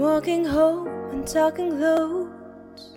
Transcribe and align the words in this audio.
walking 0.00 0.46
home 0.46 0.88
and 1.12 1.26
talking 1.26 1.76
close 1.76 2.94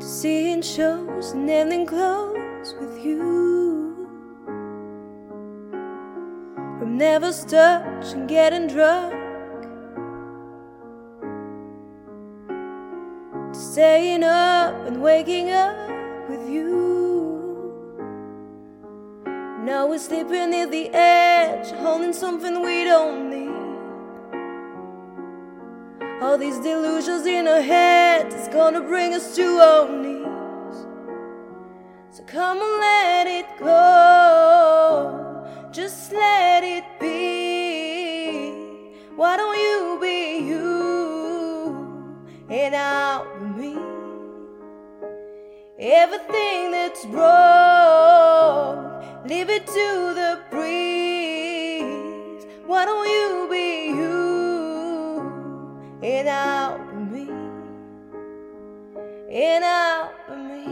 to 0.00 0.04
seeing 0.04 0.60
shows 0.60 1.30
and 1.30 1.48
ending 1.48 1.86
close 1.86 2.74
with 2.80 3.04
you. 3.04 4.08
From 6.76 6.98
never 6.98 7.30
touch 7.30 8.14
and 8.14 8.28
getting 8.28 8.66
drunk. 8.66 9.14
To 13.52 13.60
staying 13.72 14.24
up 14.24 14.74
and 14.88 15.00
waking 15.00 15.50
up 15.50 15.88
We're 19.88 19.98
sleeping 19.98 20.50
near 20.50 20.66
the 20.66 20.90
edge, 20.92 21.70
holding 21.70 22.12
something 22.12 22.60
we 22.60 22.82
don't 22.82 23.30
need. 23.30 23.48
All 26.20 26.36
these 26.36 26.58
delusions 26.58 27.24
in 27.24 27.46
our 27.46 27.60
heads 27.60 28.34
is 28.34 28.48
gonna 28.48 28.80
bring 28.80 29.14
us 29.14 29.36
to 29.36 29.44
our 29.44 29.88
knees. 29.88 30.86
So 32.10 32.24
come 32.24 32.58
and 32.60 32.80
let 32.80 33.26
it 33.28 33.46
go, 33.60 35.46
just 35.70 36.12
let 36.12 36.64
it 36.64 36.84
be. 37.00 38.50
Why 39.14 39.36
don't 39.36 39.56
you 39.56 39.98
be 40.02 40.38
you 40.48 42.16
and 42.50 42.74
I'll? 42.74 43.35
Everything 45.88 46.72
that's 46.72 47.04
broke, 47.06 47.22
leave 49.24 49.48
it 49.48 49.64
to 49.68 50.14
the 50.16 50.40
breeze. 50.50 52.44
Why 52.66 52.84
don't 52.84 53.08
you 53.08 53.46
be 53.48 53.94
you 53.94 55.22
and 56.02 56.28
I'll 56.28 56.78
be 56.88 56.96
me? 56.96 57.30
And 59.30 59.64
I'll 59.64 60.10
be 60.28 60.34
me. 60.34 60.66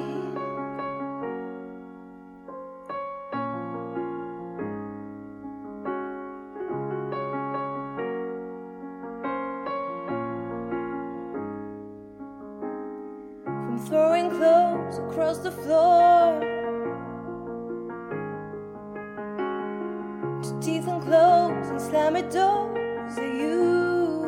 Throwing 13.86 14.30
clothes 14.30 14.73
across 14.92 15.38
the 15.38 15.50
floor 15.50 16.40
to 20.42 20.60
teeth 20.60 20.86
and 20.86 21.02
clothes 21.02 21.68
and 21.70 21.80
slimy 21.80 22.22
doors 22.22 23.18
are 23.18 23.34
you. 23.40 24.24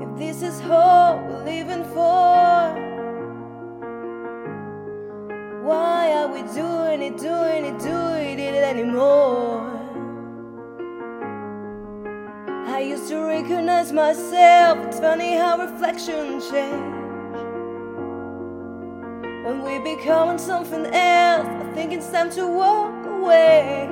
If 0.00 0.18
this 0.18 0.42
is 0.42 0.60
all 0.62 1.18
we're 1.18 1.44
living 1.44 1.84
for, 1.84 2.74
why 5.64 6.12
are 6.12 6.28
we 6.28 6.42
doing 6.54 7.02
it, 7.02 7.18
doing 7.18 7.64
it, 7.64 7.78
doing 7.80 8.38
it 8.38 8.54
anymore? 8.54 9.72
I 12.68 12.80
used 12.80 13.08
to 13.08 13.18
recognize 13.24 13.92
myself. 13.92 14.86
It's 14.86 15.00
funny 15.00 15.34
how 15.34 15.58
reflections 15.58 16.48
change. 16.50 17.05
When 19.46 19.62
we 19.62 19.78
become 19.78 20.38
something 20.38 20.86
else, 20.86 21.46
I 21.46 21.72
think 21.72 21.92
it's 21.92 22.10
time 22.10 22.30
to 22.30 22.48
walk 22.48 23.06
away. 23.06 23.88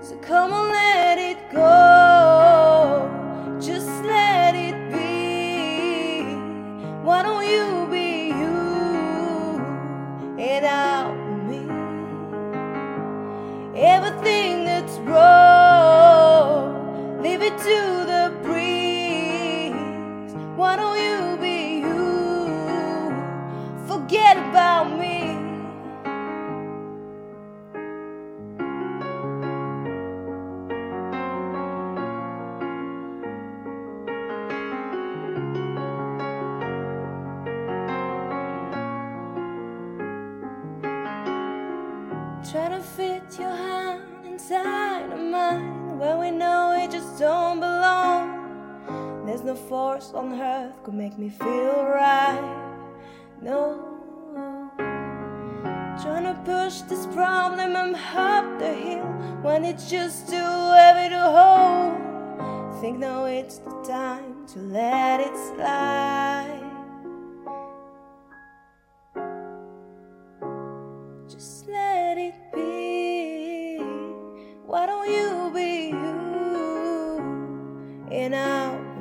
So 0.00 0.16
come 0.22 0.54
on, 0.54 0.72
let 0.72 1.18
it 1.18 1.36
go. 1.52 1.85
Forget 24.06 24.36
about 24.36 24.96
me. 24.96 25.34
Try 42.48 42.68
to 42.68 42.80
fit 42.80 43.36
your 43.40 43.50
hand 43.50 44.02
inside 44.24 45.10
of 45.10 45.18
mine 45.18 45.98
where 45.98 46.16
we 46.16 46.30
know 46.30 46.78
it 46.80 46.92
just 46.92 47.18
don't 47.18 47.58
belong. 47.58 49.24
There's 49.26 49.42
no 49.42 49.56
force 49.56 50.12
on 50.14 50.40
earth 50.40 50.80
could 50.84 50.94
make 50.94 51.18
me 51.18 51.28
feel 51.28 51.86
right. 51.86 52.75
Trying 56.02 56.24
to 56.24 56.34
push 56.44 56.82
this 56.82 57.06
problem 57.06 57.74
up 57.74 58.58
the 58.58 58.74
hill 58.74 59.06
when 59.40 59.64
it's 59.64 59.88
just 59.88 60.28
too 60.28 60.34
heavy 60.36 61.08
to 61.08 61.20
hold. 61.20 62.80
Think 62.82 62.98
now 62.98 63.24
it's 63.24 63.58
the 63.58 63.70
time 63.82 64.46
to 64.48 64.58
let 64.58 65.20
it 65.20 65.34
slide. 65.34 66.62
Just 71.30 71.66
let 71.68 72.18
it 72.18 72.34
be. 72.52 73.78
Why 74.66 74.84
don't 74.84 75.08
you 75.10 75.50
be 75.54 75.88
you? 75.88 77.20
And 78.12 78.36
I'll 78.36 78.95